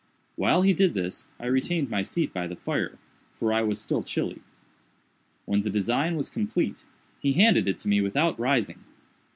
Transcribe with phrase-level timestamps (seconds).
[0.35, 2.97] While he did this, I retained my seat by the fire,
[3.35, 4.41] for I was still chilly.
[5.45, 6.85] When the design was complete,
[7.19, 8.79] he handed it to me without rising.